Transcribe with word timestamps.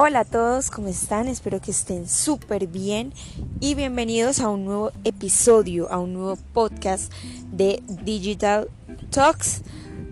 Hola 0.00 0.20
a 0.20 0.24
todos, 0.24 0.70
¿cómo 0.70 0.86
están? 0.86 1.26
Espero 1.26 1.60
que 1.60 1.72
estén 1.72 2.08
súper 2.08 2.68
bien 2.68 3.12
y 3.58 3.74
bienvenidos 3.74 4.38
a 4.38 4.48
un 4.48 4.64
nuevo 4.64 4.92
episodio, 5.02 5.90
a 5.90 5.98
un 5.98 6.12
nuevo 6.12 6.36
podcast 6.52 7.12
de 7.50 7.82
Digital 8.04 8.68
Talks, 9.10 9.62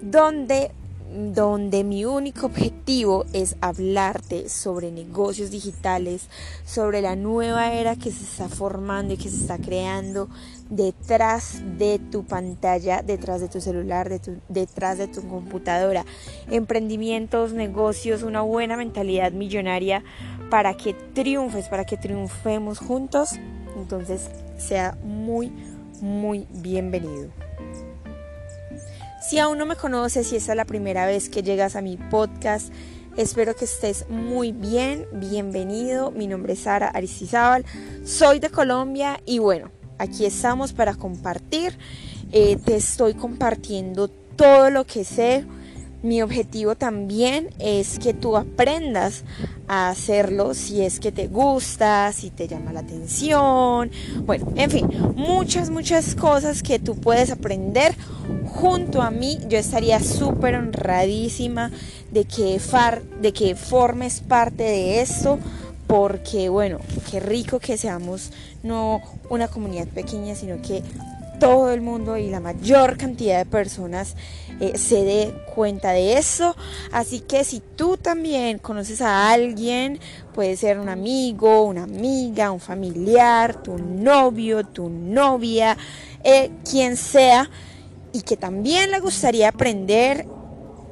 donde 0.03 0.72
donde 1.14 1.84
mi 1.84 2.04
único 2.04 2.46
objetivo 2.46 3.24
es 3.32 3.56
hablarte 3.60 4.48
sobre 4.48 4.90
negocios 4.90 5.50
digitales, 5.50 6.28
sobre 6.64 7.00
la 7.00 7.16
nueva 7.16 7.72
era 7.72 7.96
que 7.96 8.10
se 8.10 8.24
está 8.24 8.48
formando 8.48 9.14
y 9.14 9.16
que 9.16 9.30
se 9.30 9.37
está 9.37 9.58
creando 9.58 10.28
detrás 10.69 11.62
de 11.78 11.98
tu 11.98 12.24
pantalla, 12.24 13.02
detrás 13.02 13.40
de 13.40 13.48
tu 13.48 13.60
celular, 13.60 14.10
detrás 14.48 14.98
de 14.98 15.08
tu 15.08 15.26
computadora. 15.28 16.05
Emprendimientos, 16.50 17.52
negocios, 17.52 18.23
una 18.23 18.42
buena 18.42 18.77
mentalidad 18.77 19.33
millonaria 19.33 20.02
para 20.50 20.77
que 20.77 20.95
triunfes, 20.95 21.69
para 21.69 21.84
que 21.84 21.97
triunfemos 21.97 22.78
juntos. 22.78 23.30
Entonces 23.77 24.28
sea 24.59 24.97
muy, 25.05 25.52
muy 26.00 26.47
bienvenido. 26.50 27.45
Si 29.29 29.41
aún 29.41 29.59
no 29.59 29.66
me 29.66 29.75
conoces, 29.75 30.29
si 30.29 30.37
esta 30.37 30.53
es 30.53 30.57
la 30.57 30.65
primera 30.65 31.05
vez 31.05 31.29
que 31.29 31.43
llegas 31.43 31.75
a 31.75 31.83
mi 31.83 31.97
podcast, 31.97 32.73
espero 33.17 33.57
que 33.57 33.65
estés 33.65 34.09
muy 34.09 34.53
bien. 34.53 35.05
Bienvenido. 35.15 36.12
Mi 36.12 36.29
nombre 36.29 36.53
es 36.53 36.61
Sara 36.61 36.87
Aristizábal. 36.87 37.65
Soy 38.05 38.39
de 38.39 38.51
Colombia 38.51 39.20
y 39.27 39.41
bueno, 39.41 39.73
aquí 39.98 40.27
estamos 40.27 40.73
para 40.73 40.95
compartir. 40.95 41.77
Eh, 42.31 42.57
te 42.65 42.77
estoy 42.77 43.15
compartiendo 43.15 44.07
todo 44.07 44.70
lo 44.70 44.84
que 44.84 45.03
sé 45.03 45.45
mi 46.06 46.23
objetivo 46.23 46.77
también 46.77 47.48
es 47.59 47.98
que 47.98 48.15
tú 48.15 48.37
aprendas 48.37 49.25
a 49.67 49.89
hacerlo 49.89 50.55
si 50.55 50.83
es 50.83 51.00
que 51.00 51.11
te 51.11 51.27
gusta, 51.27 52.12
si 52.12 52.31
te 52.31 52.47
llama 52.47 52.72
la 52.72 52.81
atención. 52.81 53.91
Bueno, 54.25 54.53
en 54.55 54.70
fin, 54.70 54.89
muchas, 55.17 55.70
muchas 55.70 56.15
cosas 56.15 56.62
que 56.62 56.78
tú 56.78 56.95
puedes 56.95 57.31
aprender 57.33 57.95
junto 58.57 59.03
a 59.03 59.11
mí. 59.11 59.39
Yo 59.49 59.59
estaría 59.59 60.01
súper 60.01 60.57
honradísima 60.57 61.71
de 62.11 62.25
que, 62.25 62.59
far, 62.59 63.03
de 63.21 63.33
que 63.33 63.55
formes 63.55 64.21
parte 64.21 64.62
de 64.65 65.01
esto 65.01 65.39
porque 65.87 66.49
bueno, 66.49 66.81
qué 67.11 67.21
rico 67.21 67.61
que 67.61 67.79
seamos 67.79 68.33
no 68.65 69.01
una 69.31 69.47
comunidad 69.47 69.87
pequeña, 69.87 70.34
sino 70.34 70.61
que 70.61 70.83
todo 71.39 71.71
el 71.71 71.81
mundo 71.81 72.17
y 72.17 72.29
la 72.29 72.41
mayor 72.41 72.97
cantidad 72.97 73.39
de 73.39 73.45
personas 73.45 74.15
eh, 74.61 74.79
se 74.79 75.05
dé 75.05 75.34
cuenta 75.55 75.91
de 75.91 76.17
eso. 76.17 76.57
Así 76.93 77.21
que 77.21 77.45
si 77.45 77.61
tú 77.61 77.97
también 77.97 78.59
conoces 78.59 79.03
a 79.03 79.31
alguien, 79.31 80.01
puede 80.34 80.57
ser 80.57 80.79
un 80.79 80.89
amigo, 80.89 81.65
una 81.65 81.84
amiga, 81.84 82.51
un 82.51 82.61
familiar, 82.61 83.62
tu 83.62 83.79
novio, 83.79 84.65
tu 84.65 84.89
novia, 84.89 85.77
eh, 86.25 86.51
quien 86.69 86.97
sea, 86.97 87.51
y 88.17 88.22
que 88.22 88.39
también 88.39 88.91
le 88.92 89.00
gustaría 89.00 89.50
aprender, 89.50 90.27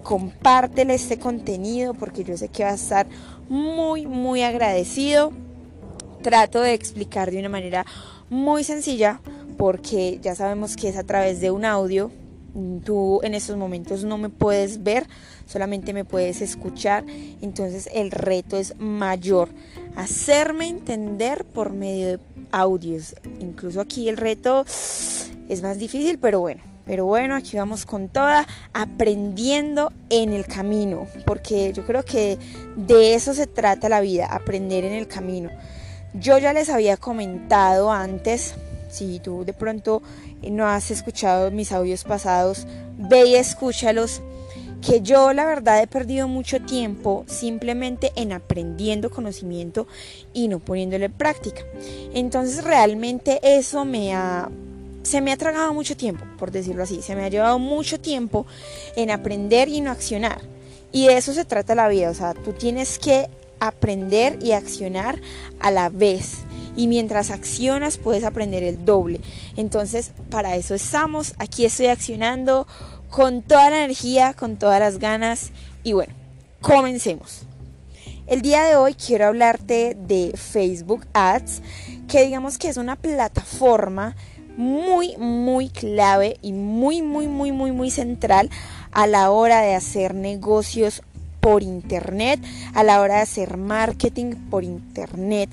compártele 0.02 0.92
este 0.92 1.18
contenido 1.18 1.94
porque 1.94 2.22
yo 2.22 2.36
sé 2.36 2.48
que 2.48 2.64
va 2.64 2.72
a 2.72 2.74
estar 2.74 3.06
muy, 3.48 4.04
muy 4.04 4.42
agradecido. 4.42 5.32
Trato 6.20 6.60
de 6.60 6.74
explicar 6.74 7.30
de 7.30 7.38
una 7.38 7.48
manera 7.48 7.86
muy 8.28 8.62
sencilla 8.62 9.22
porque 9.56 10.18
ya 10.20 10.34
sabemos 10.34 10.76
que 10.76 10.90
es 10.90 10.98
a 10.98 11.04
través 11.04 11.40
de 11.40 11.50
un 11.50 11.64
audio. 11.64 12.10
Tú 12.84 13.20
en 13.22 13.32
estos 13.32 13.56
momentos 13.56 14.04
no 14.04 14.18
me 14.18 14.28
puedes 14.28 14.82
ver, 14.82 15.06
solamente 15.46 15.94
me 15.94 16.04
puedes 16.04 16.42
escuchar. 16.42 17.06
Entonces 17.40 17.88
el 17.94 18.10
reto 18.10 18.58
es 18.58 18.78
mayor. 18.78 19.48
Hacerme 19.96 20.68
entender 20.68 21.46
por 21.46 21.72
medio 21.72 22.06
de 22.06 22.20
audios. 22.52 23.14
Incluso 23.40 23.80
aquí 23.80 24.10
el 24.10 24.18
reto 24.18 24.66
es 24.66 25.62
más 25.62 25.78
difícil, 25.78 26.18
pero 26.18 26.40
bueno. 26.40 26.73
Pero 26.86 27.06
bueno, 27.06 27.34
aquí 27.34 27.56
vamos 27.56 27.86
con 27.86 28.08
toda, 28.08 28.46
aprendiendo 28.72 29.92
en 30.10 30.32
el 30.32 30.46
camino, 30.46 31.06
porque 31.24 31.72
yo 31.72 31.86
creo 31.86 32.04
que 32.04 32.38
de 32.76 33.14
eso 33.14 33.32
se 33.32 33.46
trata 33.46 33.88
la 33.88 34.00
vida, 34.00 34.26
aprender 34.26 34.84
en 34.84 34.92
el 34.92 35.08
camino. 35.08 35.50
Yo 36.12 36.38
ya 36.38 36.52
les 36.52 36.68
había 36.68 36.96
comentado 36.96 37.90
antes 37.90 38.54
si 38.90 39.18
tú 39.18 39.44
de 39.44 39.52
pronto 39.52 40.02
no 40.42 40.66
has 40.66 40.90
escuchado 40.90 41.50
mis 41.50 41.72
audios 41.72 42.04
pasados, 42.04 42.66
ve 42.96 43.26
y 43.26 43.34
escúchalos. 43.34 44.22
Que 44.86 45.00
yo 45.00 45.32
la 45.32 45.46
verdad 45.46 45.80
he 45.80 45.86
perdido 45.86 46.28
mucho 46.28 46.60
tiempo 46.60 47.24
simplemente 47.26 48.12
en 48.16 48.32
aprendiendo 48.32 49.08
conocimiento 49.08 49.86
y 50.34 50.48
no 50.48 50.58
poniéndolo 50.58 51.06
en 51.06 51.12
práctica. 51.12 51.62
Entonces 52.12 52.62
realmente 52.62 53.40
eso 53.42 53.86
me 53.86 54.14
ha 54.14 54.50
se 55.04 55.20
me 55.20 55.32
ha 55.32 55.36
tragado 55.36 55.72
mucho 55.72 55.96
tiempo, 55.96 56.24
por 56.38 56.50
decirlo 56.50 56.82
así, 56.82 57.02
se 57.02 57.14
me 57.14 57.24
ha 57.24 57.28
llevado 57.28 57.58
mucho 57.58 58.00
tiempo 58.00 58.46
en 58.96 59.10
aprender 59.10 59.68
y 59.68 59.80
no 59.80 59.90
accionar. 59.90 60.40
Y 60.92 61.06
de 61.06 61.16
eso 61.16 61.32
se 61.32 61.44
trata 61.44 61.74
la 61.74 61.88
vida, 61.88 62.10
o 62.10 62.14
sea, 62.14 62.34
tú 62.34 62.52
tienes 62.52 62.98
que 62.98 63.28
aprender 63.60 64.38
y 64.42 64.52
accionar 64.52 65.20
a 65.60 65.70
la 65.70 65.88
vez 65.88 66.38
y 66.76 66.88
mientras 66.88 67.30
accionas 67.30 67.98
puedes 67.98 68.24
aprender 68.24 68.62
el 68.62 68.84
doble. 68.84 69.20
Entonces, 69.56 70.12
para 70.30 70.56
eso 70.56 70.74
estamos. 70.74 71.34
Aquí 71.38 71.64
estoy 71.64 71.86
accionando 71.86 72.66
con 73.10 73.42
toda 73.42 73.70
la 73.70 73.84
energía, 73.84 74.34
con 74.34 74.56
todas 74.56 74.80
las 74.80 74.98
ganas 74.98 75.50
y 75.82 75.92
bueno, 75.92 76.12
comencemos. 76.60 77.42
El 78.26 78.40
día 78.40 78.64
de 78.64 78.76
hoy 78.76 78.94
quiero 78.94 79.26
hablarte 79.26 79.94
de 79.94 80.32
Facebook 80.34 81.06
Ads, 81.12 81.60
que 82.08 82.24
digamos 82.24 82.56
que 82.56 82.68
es 82.68 82.78
una 82.78 82.96
plataforma 82.96 84.16
muy, 84.56 85.16
muy 85.16 85.68
clave 85.68 86.38
y 86.42 86.52
muy, 86.52 87.02
muy, 87.02 87.28
muy, 87.28 87.52
muy, 87.52 87.72
muy 87.72 87.90
central 87.90 88.50
a 88.92 89.06
la 89.06 89.30
hora 89.30 89.60
de 89.60 89.74
hacer 89.74 90.14
negocios 90.14 91.02
por 91.40 91.62
internet, 91.62 92.40
a 92.72 92.82
la 92.82 93.00
hora 93.00 93.16
de 93.16 93.22
hacer 93.22 93.56
marketing 93.56 94.34
por 94.50 94.64
internet 94.64 95.50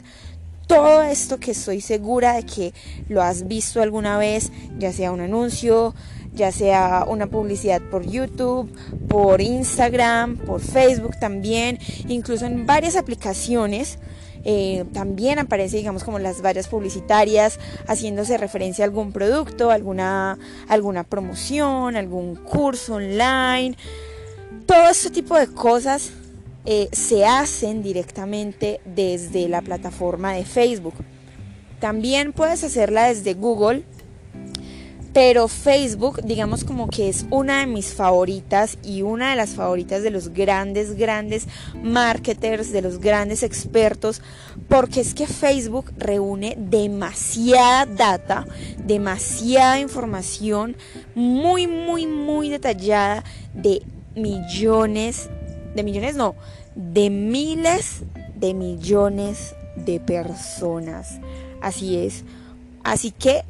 todo 0.72 1.02
esto 1.02 1.38
que 1.38 1.52
estoy 1.52 1.82
segura 1.82 2.32
de 2.32 2.44
que 2.44 2.74
lo 3.10 3.22
has 3.22 3.46
visto 3.46 3.82
alguna 3.82 4.18
vez, 4.18 4.54
ya 4.80 4.94
sea 4.94 5.12
un 5.12 5.20
anuncio, 5.20 5.94
ya 6.34 6.54
sea 6.54 7.04
una 7.10 7.28
publicidad 7.28 7.82
por 7.82 8.10
YouTube, 8.10 8.72
por 9.10 9.42
Instagram, 9.42 10.38
por 10.38 10.62
Facebook 10.62 11.20
también, 11.20 11.78
incluso 12.08 12.46
en 12.46 12.66
varias 12.66 12.96
aplicaciones. 12.96 14.00
Eh, 14.44 14.86
también 14.94 15.40
aparece, 15.40 15.78
digamos, 15.78 16.04
como 16.04 16.20
las 16.20 16.42
vallas 16.42 16.68
publicitarias, 16.68 17.60
haciéndose 17.88 18.38
referencia 18.38 18.84
a 18.84 18.88
algún 18.88 19.12
producto, 19.12 19.72
alguna, 19.72 20.38
alguna 20.68 21.04
promoción, 21.04 21.96
algún 21.96 22.36
curso 22.36 22.96
online. 22.96 23.76
Todo 24.66 24.90
este 24.90 25.10
tipo 25.10 25.38
de 25.38 25.48
cosas 25.48 26.12
eh, 26.66 26.90
se 26.92 27.26
hacen 27.26 27.82
directamente 27.84 28.82
desde 28.86 29.48
la 29.50 29.62
plataforma 29.62 30.34
de 30.34 30.46
Facebook. 30.46 30.94
También 31.80 32.32
puedes 32.34 32.64
hacerla 32.64 33.08
desde 33.08 33.34
Google, 33.34 33.84
pero 35.14 35.48
Facebook, 35.48 36.22
digamos 36.24 36.64
como 36.64 36.88
que 36.88 37.10
es 37.10 37.26
una 37.30 37.60
de 37.60 37.68
mis 37.68 37.94
favoritas 37.94 38.78
y 38.84 39.02
una 39.02 39.32
de 39.32 39.36
las 39.36 39.52
favoritas 39.52 40.04
de 40.04 40.10
los 40.10 40.30
grandes, 40.30 40.96
grandes 40.96 41.48
marketers, 41.84 42.72
de 42.72 42.82
los 42.82 43.00
grandes 43.00 43.44
expertos, 43.44 44.22
porque 44.70 45.02
es 45.02 45.14
que 45.14 45.28
Facebook 45.28 45.92
reúne 45.98 46.56
demasiada 46.58 47.86
data, 47.86 48.46
demasiada 48.78 49.80
información 49.80 50.78
muy, 51.14 51.68
muy, 51.68 52.08
muy 52.08 52.50
detallada 52.50 53.24
de 53.54 53.82
millones 54.16 55.30
de 55.76 55.84
millones 55.84 56.16
no, 56.16 56.36
de 56.76 57.10
miles 57.10 58.04
de 58.36 58.54
millones 58.54 59.56
de 59.76 60.00
personas. 60.00 61.20
Así 61.62 61.98
es. 61.98 62.24
Así 62.84 63.12
que 63.12 63.44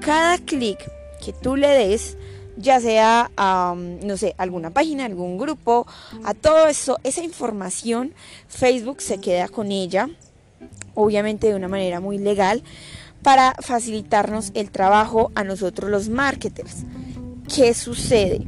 cada 0.00 0.38
clic 0.38 0.78
que 1.26 1.32
tú 1.32 1.56
le 1.56 1.66
des, 1.66 2.16
ya 2.56 2.78
sea 2.78 3.32
a, 3.36 3.74
no 3.76 4.16
sé, 4.16 4.36
alguna 4.38 4.70
página, 4.70 5.06
algún 5.06 5.38
grupo, 5.38 5.84
a 6.22 6.34
todo 6.34 6.68
eso, 6.68 7.00
esa 7.02 7.24
información, 7.24 8.14
Facebook 8.46 9.00
se 9.00 9.18
queda 9.18 9.48
con 9.48 9.72
ella, 9.72 10.08
obviamente 10.94 11.48
de 11.48 11.56
una 11.56 11.66
manera 11.66 11.98
muy 11.98 12.18
legal, 12.18 12.62
para 13.24 13.56
facilitarnos 13.58 14.52
el 14.54 14.70
trabajo 14.70 15.32
a 15.34 15.42
nosotros 15.42 15.90
los 15.90 16.08
marketers. 16.08 16.84
¿Qué 17.52 17.74
sucede? 17.74 18.46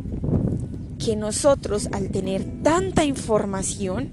que 1.05 1.15
nosotros 1.15 1.89
al 1.93 2.11
tener 2.11 2.45
tanta 2.65 3.05
información 3.05 4.13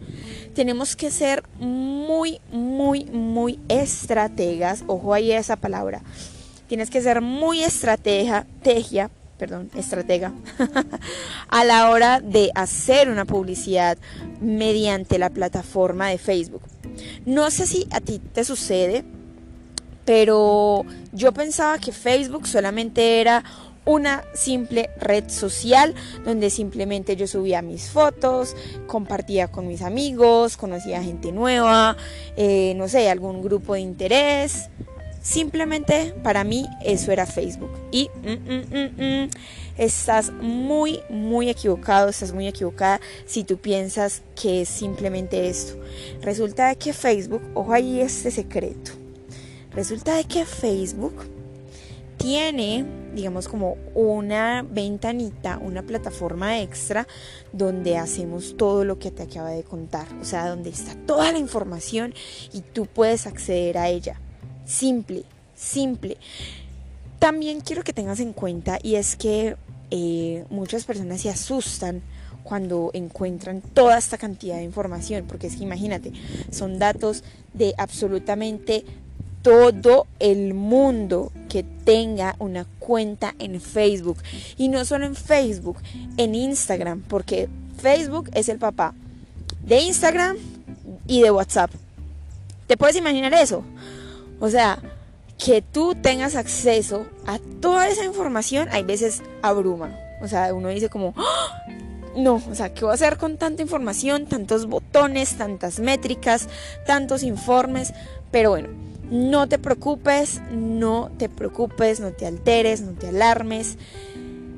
tenemos 0.54 0.96
que 0.96 1.10
ser 1.10 1.44
muy, 1.60 2.40
muy, 2.52 3.06
muy 3.06 3.60
estrategas, 3.70 4.84
ojo 4.86 5.16
ahí 5.16 5.32
esa 5.32 5.56
palabra, 5.56 6.04
tienes 6.68 6.90
que 6.90 7.02
ser 7.02 7.22
muy 7.22 7.64
estratega, 7.64 8.46
tegia, 8.62 9.10
perdón, 9.38 9.70
estratega, 9.76 10.34
a 11.50 11.64
la 11.64 11.90
hora 11.90 12.22
de 12.22 12.52
hacer 12.56 13.10
una 13.10 13.26
publicidad 13.26 13.98
mediante 14.42 15.20
la 15.20 15.30
plataforma 15.30 16.10
de 16.10 16.18
Facebook. 16.18 16.62
No 17.26 17.52
sé 17.52 17.68
si 17.68 17.88
a 17.92 18.00
ti 18.00 18.20
te 18.20 18.44
sucede, 18.44 19.04
pero 20.06 20.86
yo 21.12 21.34
pensaba 21.34 21.80
que 21.80 21.92
Facebook 21.92 22.48
solamente 22.48 23.20
era 23.20 23.44
una 23.86 24.24
simple 24.34 24.90
red 25.00 25.30
social 25.30 25.94
donde 26.24 26.50
simplemente 26.50 27.16
yo 27.16 27.28
subía 27.28 27.62
mis 27.62 27.90
fotos, 27.90 28.56
compartía 28.88 29.48
con 29.48 29.68
mis 29.68 29.82
amigos, 29.82 30.58
conocía 30.58 31.04
gente 31.04 31.32
nueva, 31.32 31.96
eh, 32.36 32.74
no 32.76 32.88
sé, 32.88 33.10
algún 33.10 33.42
grupo 33.44 33.76
de 33.76 33.82
interés. 33.82 34.70
Simplemente 35.26 36.14
para 36.22 36.44
mí 36.44 36.68
eso 36.84 37.12
era 37.12 37.26
Facebook. 37.26 37.72
Y 37.92 38.12
mm, 38.22 38.52
mm, 38.54 39.24
mm, 39.24 39.30
estás 39.76 40.32
muy, 40.32 41.00
muy 41.10 41.50
equivocado, 41.50 42.10
estás 42.10 42.32
muy 42.32 42.48
equivocada 42.48 43.02
si 43.26 43.44
tú 43.44 43.58
piensas 43.58 44.22
que 44.40 44.62
es 44.62 44.70
simplemente 44.70 45.50
esto. 45.50 45.82
Resulta 46.22 46.76
que 46.76 46.94
Facebook, 46.94 47.42
ojo 47.56 47.74
ahí 47.74 48.02
este 48.02 48.30
secreto, 48.30 48.92
resulta 49.72 50.16
de 50.16 50.26
que 50.26 50.46
Facebook 50.46 51.16
tiene, 52.18 52.86
digamos, 53.16 53.48
como 53.48 53.78
una 53.96 54.62
ventanita, 54.62 55.58
una 55.58 55.82
plataforma 55.82 56.62
extra 56.62 57.08
donde 57.52 57.98
hacemos 57.98 58.56
todo 58.58 58.86
lo 58.86 59.00
que 59.00 59.10
te 59.10 59.24
acaba 59.24 59.50
de 59.50 59.64
contar. 59.64 60.06
O 60.22 60.24
sea, 60.24 60.50
donde 60.50 60.70
está 60.70 60.94
toda 61.08 61.32
la 61.32 61.40
información 61.40 62.14
y 62.54 62.62
tú 62.62 62.86
puedes 62.86 63.26
acceder 63.26 63.80
a 63.80 63.90
ella. 63.90 64.22
Simple, 64.66 65.24
simple. 65.56 66.18
También 67.20 67.62
quiero 67.62 67.84
que 67.84 67.94
tengas 67.94 68.20
en 68.20 68.34
cuenta 68.34 68.80
y 68.82 68.96
es 68.96 69.16
que 69.16 69.56
eh, 69.92 70.46
muchas 70.50 70.86
personas 70.86 71.22
se 71.22 71.30
asustan 71.30 72.02
cuando 72.44 72.92
encuentran 72.94 73.62
toda 73.62 73.98
esta 73.98 74.18
cantidad 74.18 74.58
de 74.58 74.64
información, 74.64 75.26
porque 75.28 75.48
es 75.48 75.56
que 75.56 75.64
imagínate, 75.64 76.12
son 76.52 76.78
datos 76.78 77.24
de 77.54 77.74
absolutamente 77.78 78.86
todo 79.42 80.08
el 80.20 80.54
mundo 80.54 81.32
que 81.50 81.64
tenga 81.64 82.36
una 82.40 82.66
cuenta 82.80 83.36
en 83.40 83.60
Facebook. 83.62 84.18
Y 84.58 84.70
no 84.70 84.86
solo 84.86 85.06
en 85.06 85.16
Facebook, 85.16 85.78
en 86.18 86.36
Instagram, 86.36 87.02
porque 87.02 87.50
Facebook 87.82 88.30
es 88.34 88.50
el 88.50 88.58
papá 88.58 88.94
de 89.64 89.82
Instagram 89.82 90.38
y 91.08 91.22
de 91.22 91.32
WhatsApp. 91.32 91.72
¿Te 92.68 92.78
puedes 92.78 92.96
imaginar 92.96 93.34
eso? 93.34 93.64
O 94.46 94.50
sea, 94.52 94.78
que 95.44 95.64
tú 95.64 95.96
tengas 95.96 96.36
acceso 96.36 97.08
a 97.26 97.40
toda 97.62 97.88
esa 97.88 98.06
información, 98.06 98.68
hay 98.72 98.84
veces 98.84 99.24
abruma. 99.42 99.98
O 100.22 100.28
sea, 100.28 100.54
uno 100.54 100.70
dice 100.70 100.88
como, 100.88 101.16
¡Ah! 101.18 101.66
no, 102.16 102.36
o 102.36 102.54
sea, 102.54 102.72
¿qué 102.72 102.82
voy 102.82 102.92
a 102.92 102.94
hacer 102.94 103.18
con 103.18 103.38
tanta 103.38 103.64
información, 103.64 104.28
tantos 104.28 104.68
botones, 104.68 105.36
tantas 105.36 105.80
métricas, 105.80 106.48
tantos 106.86 107.24
informes? 107.24 107.92
Pero 108.30 108.52
bueno, 108.52 108.70
no 109.10 109.48
te 109.48 109.58
preocupes, 109.58 110.44
no 110.52 111.10
te 111.18 111.28
preocupes, 111.28 112.00
no 112.00 112.12
te 112.12 112.28
alteres, 112.28 112.82
no 112.82 112.92
te 112.92 113.08
alarmes. 113.08 113.80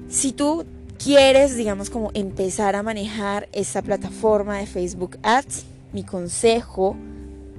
Si 0.10 0.34
tú 0.34 0.66
quieres, 1.02 1.56
digamos, 1.56 1.90
como 1.90 2.12
empezar 2.14 2.76
a 2.76 2.84
manejar 2.84 3.48
esta 3.54 3.82
plataforma 3.82 4.58
de 4.58 4.66
Facebook 4.66 5.18
Ads, 5.24 5.64
mi 5.94 6.04
consejo, 6.04 6.98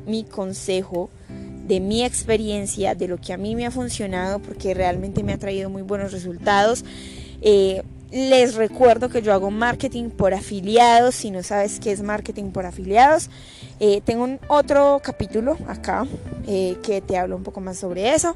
mi 0.06 0.24
consejo 0.24 1.08
de 1.68 1.80
mi 1.80 2.02
experiencia, 2.04 2.94
de 2.94 3.06
lo 3.06 3.18
que 3.18 3.32
a 3.32 3.36
mí 3.36 3.54
me 3.54 3.66
ha 3.66 3.70
funcionado, 3.70 4.40
porque 4.40 4.74
realmente 4.74 5.22
me 5.22 5.34
ha 5.34 5.38
traído 5.38 5.70
muy 5.70 5.82
buenos 5.82 6.12
resultados. 6.12 6.84
Eh, 7.42 7.82
les 8.10 8.54
recuerdo 8.54 9.10
que 9.10 9.20
yo 9.20 9.34
hago 9.34 9.50
marketing 9.50 10.08
por 10.08 10.32
afiliados. 10.32 11.14
Si 11.14 11.30
no 11.30 11.42
sabes 11.42 11.78
qué 11.78 11.92
es 11.92 12.02
marketing 12.02 12.50
por 12.50 12.64
afiliados, 12.64 13.28
eh, 13.80 14.00
tengo 14.04 14.24
un 14.24 14.40
otro 14.48 15.00
capítulo 15.04 15.58
acá 15.68 16.06
eh, 16.46 16.78
que 16.82 17.02
te 17.02 17.18
hablo 17.18 17.36
un 17.36 17.42
poco 17.42 17.60
más 17.60 17.78
sobre 17.78 18.14
eso. 18.14 18.34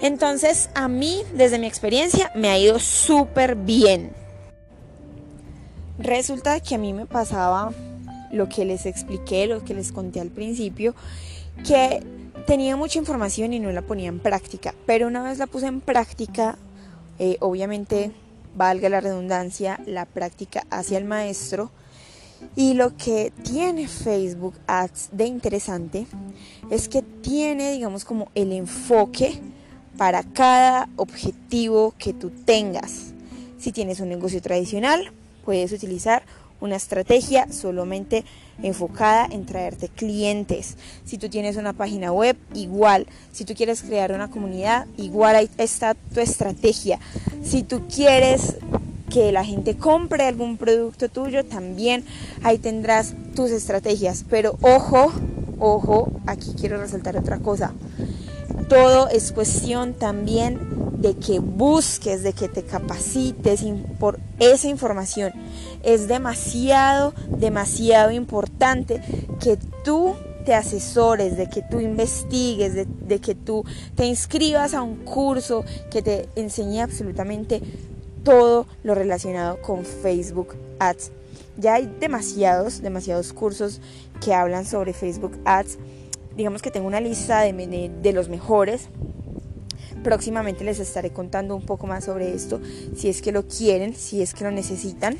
Entonces, 0.00 0.70
a 0.74 0.88
mí, 0.88 1.22
desde 1.34 1.58
mi 1.58 1.66
experiencia, 1.66 2.30
me 2.34 2.48
ha 2.48 2.58
ido 2.58 2.78
súper 2.78 3.54
bien. 3.54 4.10
Resulta 5.98 6.60
que 6.60 6.76
a 6.76 6.78
mí 6.78 6.92
me 6.92 7.06
pasaba 7.06 7.72
lo 8.32 8.48
que 8.48 8.64
les 8.64 8.86
expliqué, 8.86 9.46
lo 9.46 9.64
que 9.64 9.74
les 9.74 9.92
conté 9.92 10.20
al 10.20 10.30
principio, 10.30 10.94
que 11.66 12.02
tenía 12.46 12.76
mucha 12.76 12.98
información 12.98 13.52
y 13.52 13.60
no 13.60 13.70
la 13.72 13.82
ponía 13.82 14.08
en 14.08 14.20
práctica, 14.20 14.74
pero 14.86 15.06
una 15.06 15.22
vez 15.22 15.38
la 15.38 15.46
puse 15.46 15.66
en 15.66 15.80
práctica, 15.80 16.56
eh, 17.18 17.36
obviamente, 17.40 18.12
valga 18.56 18.88
la 18.88 19.00
redundancia, 19.00 19.80
la 19.86 20.04
práctica 20.06 20.64
hacia 20.70 20.98
el 20.98 21.04
maestro. 21.04 21.70
Y 22.54 22.74
lo 22.74 22.96
que 22.96 23.32
tiene 23.42 23.88
Facebook 23.88 24.54
Ads 24.68 25.10
de 25.12 25.26
interesante 25.26 26.06
es 26.70 26.88
que 26.88 27.02
tiene, 27.02 27.72
digamos, 27.72 28.04
como 28.04 28.30
el 28.36 28.52
enfoque 28.52 29.40
para 29.96 30.22
cada 30.22 30.88
objetivo 30.96 31.94
que 31.98 32.12
tú 32.12 32.30
tengas. 32.30 33.12
Si 33.58 33.72
tienes 33.72 33.98
un 33.98 34.08
negocio 34.08 34.40
tradicional, 34.40 35.12
puedes 35.44 35.72
utilizar 35.72 36.22
una 36.60 36.76
estrategia 36.76 37.50
solamente 37.52 38.24
enfocada 38.62 39.26
en 39.30 39.46
traerte 39.46 39.88
clientes. 39.88 40.76
Si 41.04 41.18
tú 41.18 41.28
tienes 41.28 41.56
una 41.56 41.72
página 41.72 42.12
web, 42.12 42.36
igual. 42.54 43.06
Si 43.32 43.44
tú 43.44 43.54
quieres 43.54 43.82
crear 43.82 44.12
una 44.12 44.30
comunidad, 44.30 44.86
igual 44.96 45.36
ahí 45.36 45.50
está 45.58 45.94
tu 45.94 46.20
estrategia. 46.20 46.98
Si 47.42 47.62
tú 47.62 47.82
quieres 47.88 48.56
que 49.10 49.32
la 49.32 49.44
gente 49.44 49.76
compre 49.76 50.24
algún 50.24 50.56
producto 50.56 51.08
tuyo, 51.08 51.44
también 51.44 52.04
ahí 52.42 52.58
tendrás 52.58 53.14
tus 53.34 53.50
estrategias. 53.50 54.24
Pero 54.28 54.58
ojo, 54.60 55.12
ojo, 55.58 56.12
aquí 56.26 56.54
quiero 56.58 56.78
resaltar 56.78 57.16
otra 57.16 57.38
cosa. 57.38 57.72
Todo 58.68 59.08
es 59.08 59.32
cuestión 59.32 59.94
también 59.94 60.58
de 60.98 61.14
que 61.14 61.38
busques, 61.38 62.22
de 62.22 62.32
que 62.32 62.48
te 62.48 62.64
capacites 62.64 63.64
por 63.98 64.18
esa 64.40 64.68
información. 64.68 65.32
Es 65.82 66.08
demasiado, 66.08 67.14
demasiado 67.30 68.10
importante 68.10 69.00
que 69.40 69.56
tú 69.84 70.14
te 70.44 70.54
asesores, 70.54 71.36
de 71.36 71.48
que 71.48 71.62
tú 71.62 71.78
investigues, 71.78 72.74
de, 72.74 73.18
que 73.20 73.34
tú 73.34 73.64
te 73.94 74.06
inscribas 74.06 74.74
a 74.74 74.82
un 74.82 74.96
curso 74.96 75.64
que 75.90 76.02
te 76.02 76.28
enseñe 76.34 76.80
absolutamente 76.80 77.62
todo 78.24 78.66
lo 78.82 78.94
relacionado 78.94 79.62
con 79.62 79.84
Facebook 79.84 80.56
Ads. 80.80 81.12
Ya 81.58 81.74
hay 81.74 81.86
demasiados, 82.00 82.82
demasiados 82.82 83.32
cursos 83.32 83.80
que 84.20 84.34
hablan 84.34 84.64
sobre 84.64 84.92
Facebook 84.92 85.38
Ads. 85.44 85.78
Digamos 86.36 86.62
que 86.62 86.70
tengo 86.70 86.88
una 86.88 87.00
lista 87.00 87.42
de, 87.42 87.90
de 88.02 88.12
los 88.12 88.28
mejores 88.28 88.88
Próximamente 90.02 90.64
les 90.64 90.78
estaré 90.78 91.10
contando 91.10 91.56
un 91.56 91.66
poco 91.66 91.86
más 91.86 92.04
sobre 92.04 92.34
esto, 92.34 92.60
si 92.96 93.08
es 93.08 93.22
que 93.22 93.32
lo 93.32 93.46
quieren, 93.46 93.94
si 93.94 94.22
es 94.22 94.34
que 94.34 94.44
lo 94.44 94.50
necesitan. 94.50 95.16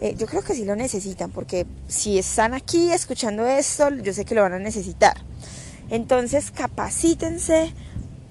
Eh, 0.00 0.14
yo 0.18 0.26
creo 0.26 0.42
que 0.42 0.54
sí 0.54 0.64
lo 0.64 0.76
necesitan, 0.76 1.30
porque 1.30 1.66
si 1.88 2.18
están 2.18 2.54
aquí 2.54 2.90
escuchando 2.90 3.46
esto, 3.46 3.90
yo 3.90 4.12
sé 4.12 4.24
que 4.24 4.34
lo 4.34 4.42
van 4.42 4.54
a 4.54 4.58
necesitar. 4.58 5.16
Entonces, 5.90 6.50
capacítense, 6.50 7.72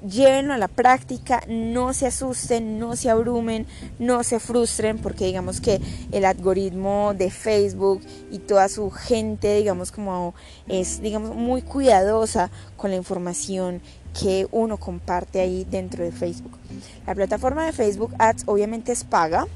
llévenlo 0.07 0.53
a 0.53 0.57
la 0.57 0.67
práctica, 0.67 1.43
no 1.47 1.93
se 1.93 2.07
asusten, 2.07 2.79
no 2.79 2.95
se 2.95 3.09
abrumen, 3.09 3.65
no 3.99 4.23
se 4.23 4.39
frustren, 4.39 4.97
porque 4.97 5.25
digamos 5.25 5.61
que 5.61 5.79
el 6.11 6.25
algoritmo 6.25 7.13
de 7.17 7.31
Facebook 7.31 8.01
y 8.31 8.39
toda 8.39 8.67
su 8.69 8.89
gente, 8.91 9.55
digamos 9.55 9.91
como 9.91 10.33
es, 10.67 11.01
digamos, 11.01 11.35
muy 11.35 11.61
cuidadosa 11.61 12.51
con 12.75 12.91
la 12.91 12.97
información 12.97 13.81
que 14.19 14.47
uno 14.51 14.77
comparte 14.77 15.39
ahí 15.39 15.65
dentro 15.69 16.03
de 16.03 16.11
Facebook. 16.11 16.57
La 17.05 17.15
plataforma 17.15 17.65
de 17.65 17.73
Facebook 17.73 18.13
Ads 18.19 18.43
obviamente 18.45 18.91
es 18.91 19.03
paga. 19.03 19.47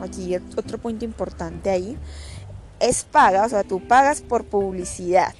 Aquí 0.00 0.36
otro 0.56 0.78
punto 0.78 1.04
importante 1.04 1.70
ahí. 1.70 1.98
Es 2.80 3.04
paga, 3.04 3.44
o 3.44 3.48
sea, 3.48 3.64
tú 3.64 3.86
pagas 3.86 4.22
por 4.22 4.44
publicidad. 4.44 5.34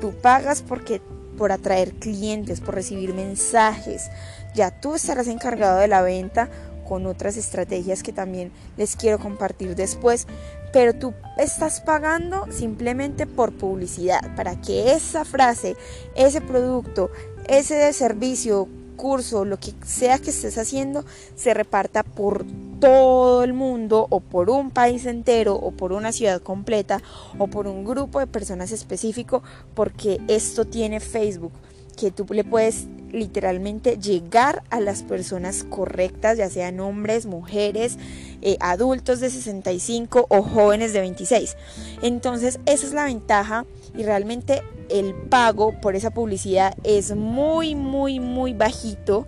Tú 0.00 0.12
pagas 0.20 0.62
porque 0.62 1.00
por 1.36 1.52
atraer 1.52 1.94
clientes, 1.94 2.60
por 2.60 2.74
recibir 2.74 3.14
mensajes. 3.14 4.10
Ya 4.54 4.70
tú 4.80 4.94
estarás 4.94 5.26
encargado 5.26 5.78
de 5.78 5.88
la 5.88 6.02
venta 6.02 6.48
con 6.86 7.06
otras 7.06 7.36
estrategias 7.36 8.02
que 8.02 8.12
también 8.12 8.52
les 8.76 8.94
quiero 8.94 9.18
compartir 9.18 9.74
después, 9.74 10.26
pero 10.72 10.94
tú 10.94 11.14
estás 11.38 11.80
pagando 11.80 12.46
simplemente 12.50 13.26
por 13.26 13.52
publicidad, 13.52 14.34
para 14.36 14.60
que 14.60 14.92
esa 14.92 15.24
frase, 15.24 15.76
ese 16.14 16.40
producto, 16.40 17.10
ese 17.48 17.92
servicio, 17.92 18.68
curso, 18.96 19.44
lo 19.44 19.58
que 19.58 19.72
sea 19.84 20.18
que 20.18 20.30
estés 20.30 20.56
haciendo, 20.58 21.04
se 21.36 21.54
reparta 21.54 22.02
por 22.02 22.44
todo 22.80 23.44
el 23.44 23.52
mundo 23.52 24.06
o 24.10 24.20
por 24.20 24.50
un 24.50 24.70
país 24.70 25.06
entero 25.06 25.54
o 25.54 25.70
por 25.70 25.92
una 25.92 26.12
ciudad 26.12 26.40
completa 26.40 27.02
o 27.38 27.46
por 27.46 27.66
un 27.66 27.84
grupo 27.84 28.20
de 28.20 28.26
personas 28.26 28.72
específico 28.72 29.42
porque 29.74 30.20
esto 30.28 30.64
tiene 30.64 31.00
Facebook. 31.00 31.52
Que 31.94 32.10
tú 32.10 32.26
le 32.30 32.44
puedes 32.44 32.86
literalmente 33.12 33.96
llegar 33.98 34.62
a 34.70 34.80
las 34.80 35.02
personas 35.02 35.64
correctas, 35.64 36.36
ya 36.36 36.50
sean 36.50 36.80
hombres, 36.80 37.26
mujeres, 37.26 37.96
eh, 38.42 38.56
adultos 38.60 39.20
de 39.20 39.30
65 39.30 40.26
o 40.28 40.42
jóvenes 40.42 40.92
de 40.92 41.00
26. 41.00 41.56
Entonces 42.02 42.58
esa 42.66 42.86
es 42.86 42.92
la 42.92 43.04
ventaja 43.04 43.64
y 43.96 44.02
realmente 44.02 44.62
el 44.90 45.14
pago 45.14 45.80
por 45.80 45.96
esa 45.96 46.10
publicidad 46.10 46.76
es 46.82 47.14
muy, 47.14 47.74
muy, 47.74 48.20
muy 48.20 48.52
bajito 48.52 49.26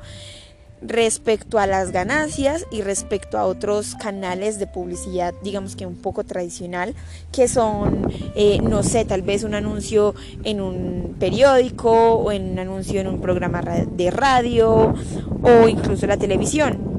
respecto 0.83 1.59
a 1.59 1.67
las 1.67 1.91
ganancias 1.93 2.67
y 2.71 2.83
respecto 2.83 3.39
a 3.39 3.45
otros 3.45 3.95
canales 3.95 4.59
de 4.59 4.67
publicidad, 4.67 5.35
digamos 5.43 5.77
que 5.77 5.87
un 5.87 5.97
poco 5.97 6.25
tradicional, 6.25 6.95
que 7.33 7.49
son, 7.49 8.11
eh, 8.35 8.61
no 8.63 8.83
sé, 8.83 9.05
tal 9.05 9.23
vez 9.23 9.45
un 9.45 9.55
anuncio 9.55 10.15
en 10.45 10.61
un 10.61 11.17
periódico 11.19 12.15
o 12.15 12.33
en 12.33 12.53
un 12.53 12.59
anuncio 12.59 13.01
en 13.01 13.09
un 13.09 13.21
programa 13.21 13.63
de 13.63 14.11
radio 14.11 14.95
o 15.43 15.69
incluso 15.69 16.07
la 16.07 16.17
televisión. 16.17 16.97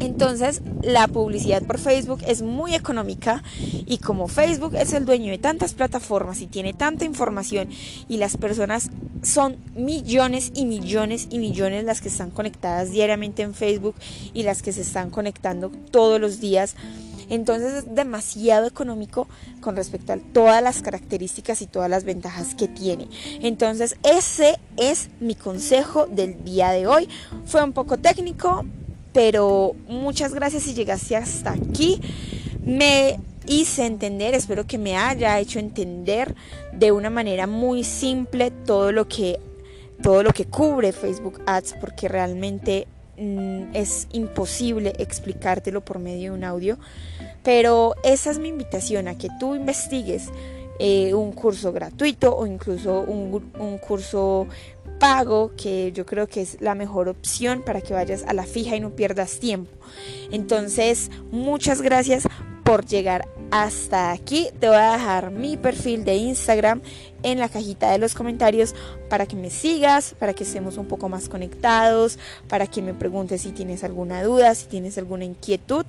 Entonces, 0.00 0.60
la 0.82 1.06
publicidad 1.06 1.62
por 1.62 1.78
Facebook 1.78 2.20
es 2.26 2.42
muy 2.42 2.74
económica 2.74 3.42
y 3.86 3.98
como 3.98 4.26
Facebook 4.26 4.74
es 4.74 4.92
el 4.92 5.04
dueño 5.04 5.30
de 5.30 5.38
tantas 5.38 5.72
plataformas 5.72 6.40
y 6.40 6.46
tiene 6.46 6.72
tanta 6.72 7.04
información 7.04 7.68
y 8.08 8.16
las 8.16 8.36
personas 8.36 8.90
son 9.24 9.56
millones 9.74 10.52
y 10.54 10.66
millones 10.66 11.28
y 11.30 11.38
millones 11.38 11.84
las 11.84 12.00
que 12.00 12.08
están 12.08 12.30
conectadas 12.30 12.90
diariamente 12.90 13.42
en 13.42 13.54
Facebook 13.54 13.94
y 14.32 14.42
las 14.42 14.62
que 14.62 14.72
se 14.72 14.82
están 14.82 15.10
conectando 15.10 15.70
todos 15.90 16.20
los 16.20 16.40
días. 16.40 16.76
Entonces 17.30 17.72
es 17.72 17.94
demasiado 17.94 18.66
económico 18.66 19.28
con 19.60 19.76
respecto 19.76 20.12
a 20.12 20.18
todas 20.18 20.62
las 20.62 20.82
características 20.82 21.62
y 21.62 21.66
todas 21.66 21.88
las 21.88 22.04
ventajas 22.04 22.54
que 22.54 22.68
tiene. 22.68 23.08
Entonces 23.40 23.96
ese 24.02 24.58
es 24.76 25.08
mi 25.20 25.34
consejo 25.34 26.06
del 26.06 26.44
día 26.44 26.70
de 26.70 26.86
hoy. 26.86 27.08
Fue 27.46 27.62
un 27.64 27.72
poco 27.72 27.98
técnico, 27.98 28.64
pero 29.12 29.74
muchas 29.88 30.34
gracias 30.34 30.64
si 30.64 30.74
llegaste 30.74 31.16
hasta 31.16 31.52
aquí. 31.52 32.00
Me 32.62 33.18
hice 33.46 33.86
entender, 33.86 34.34
espero 34.34 34.66
que 34.66 34.78
me 34.78 34.96
haya 34.96 35.38
hecho 35.38 35.58
entender 35.58 36.34
de 36.72 36.92
una 36.92 37.10
manera 37.10 37.46
muy 37.46 37.84
simple 37.84 38.50
todo 38.50 38.92
lo 38.92 39.08
que 39.08 39.40
todo 40.02 40.22
lo 40.22 40.32
que 40.32 40.46
cubre 40.46 40.92
Facebook 40.92 41.40
Ads 41.46 41.74
porque 41.80 42.08
realmente 42.08 42.86
mm, 43.16 43.74
es 43.74 44.08
imposible 44.12 44.92
explicártelo 44.98 45.82
por 45.82 45.98
medio 45.98 46.32
de 46.32 46.38
un 46.38 46.44
audio, 46.44 46.78
pero 47.42 47.94
esa 48.02 48.30
es 48.30 48.38
mi 48.38 48.48
invitación 48.48 49.08
a 49.08 49.16
que 49.16 49.28
tú 49.38 49.54
investigues 49.54 50.30
eh, 50.80 51.14
un 51.14 51.32
curso 51.32 51.72
gratuito 51.72 52.36
o 52.36 52.46
incluso 52.46 53.00
un, 53.00 53.52
un 53.58 53.78
curso 53.78 54.48
pago, 54.98 55.52
que 55.56 55.92
yo 55.92 56.04
creo 56.06 56.26
que 56.26 56.42
es 56.42 56.60
la 56.60 56.74
mejor 56.74 57.08
opción 57.08 57.62
para 57.62 57.80
que 57.80 57.94
vayas 57.94 58.24
a 58.26 58.32
la 58.32 58.44
fija 58.44 58.76
y 58.76 58.80
no 58.80 58.90
pierdas 58.90 59.38
tiempo. 59.38 59.70
Entonces, 60.30 61.10
muchas 61.30 61.82
gracias 61.82 62.26
por 62.64 62.86
llegar 62.86 63.28
hasta 63.50 64.10
aquí. 64.10 64.48
Te 64.58 64.68
voy 64.68 64.76
a 64.76 64.92
dejar 64.92 65.30
mi 65.30 65.56
perfil 65.56 66.04
de 66.04 66.16
Instagram 66.16 66.80
en 67.22 67.38
la 67.38 67.48
cajita 67.48 67.90
de 67.90 67.98
los 67.98 68.14
comentarios 68.14 68.74
para 69.08 69.26
que 69.26 69.36
me 69.36 69.50
sigas, 69.50 70.14
para 70.18 70.32
que 70.34 70.44
estemos 70.44 70.76
un 70.78 70.86
poco 70.86 71.08
más 71.08 71.28
conectados, 71.28 72.18
para 72.48 72.66
que 72.66 72.82
me 72.82 72.94
preguntes 72.94 73.42
si 73.42 73.52
tienes 73.52 73.84
alguna 73.84 74.22
duda, 74.22 74.54
si 74.54 74.66
tienes 74.66 74.98
alguna 74.98 75.24
inquietud. 75.24 75.84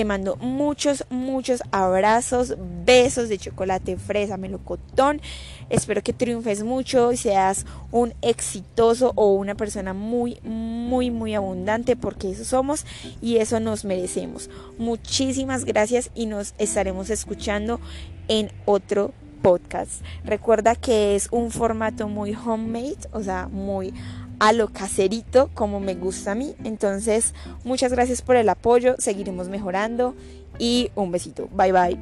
Te 0.00 0.06
mando 0.06 0.36
muchos, 0.36 1.04
muchos 1.10 1.62
abrazos, 1.72 2.54
besos 2.86 3.28
de 3.28 3.36
chocolate, 3.36 3.98
fresa, 3.98 4.38
melocotón. 4.38 5.20
Espero 5.68 6.02
que 6.02 6.14
triunfes 6.14 6.62
mucho 6.62 7.12
y 7.12 7.18
seas 7.18 7.66
un 7.92 8.14
exitoso 8.22 9.12
o 9.14 9.34
una 9.34 9.56
persona 9.56 9.92
muy, 9.92 10.38
muy, 10.42 11.10
muy 11.10 11.34
abundante 11.34 11.96
porque 11.96 12.30
eso 12.30 12.46
somos 12.46 12.86
y 13.20 13.36
eso 13.36 13.60
nos 13.60 13.84
merecemos. 13.84 14.48
Muchísimas 14.78 15.66
gracias 15.66 16.10
y 16.14 16.24
nos 16.24 16.54
estaremos 16.56 17.10
escuchando 17.10 17.78
en 18.28 18.50
otro 18.64 19.12
podcast. 19.42 20.02
Recuerda 20.24 20.76
que 20.76 21.14
es 21.14 21.28
un 21.30 21.50
formato 21.50 22.08
muy 22.08 22.34
homemade, 22.34 22.96
o 23.12 23.22
sea, 23.22 23.48
muy 23.48 23.92
a 24.40 24.52
lo 24.52 24.68
caserito 24.68 25.50
como 25.54 25.78
me 25.78 25.94
gusta 25.94 26.32
a 26.32 26.34
mí. 26.34 26.56
Entonces, 26.64 27.34
muchas 27.62 27.92
gracias 27.92 28.22
por 28.22 28.34
el 28.34 28.48
apoyo, 28.48 28.96
seguiremos 28.98 29.48
mejorando 29.48 30.16
y 30.58 30.90
un 30.96 31.12
besito. 31.12 31.48
Bye 31.52 31.72
bye. 31.72 31.98